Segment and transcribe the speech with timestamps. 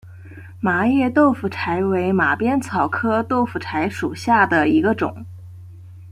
[0.59, 5.27] 麻叶豆腐柴为马鞭草科豆腐柴属下的一个种。